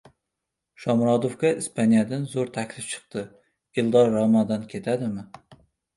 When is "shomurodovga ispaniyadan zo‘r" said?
0.85-2.51